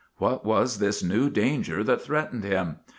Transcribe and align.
What 0.17 0.43
was 0.43 0.79
this 0.79 1.03
new 1.03 1.29
danger 1.29 1.83
that 1.83 2.01
threatened 2.01 2.43
him? 2.43 2.77